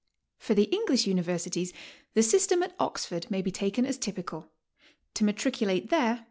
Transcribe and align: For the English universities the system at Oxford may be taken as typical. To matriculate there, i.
For 0.39 0.55
the 0.55 0.63
English 0.63 1.05
universities 1.05 1.73
the 2.15 2.23
system 2.23 2.63
at 2.63 2.75
Oxford 2.79 3.29
may 3.29 3.43
be 3.43 3.51
taken 3.51 3.85
as 3.85 3.99
typical. 3.99 4.49
To 5.13 5.23
matriculate 5.23 5.91
there, 5.91 6.13
i. 6.15 6.19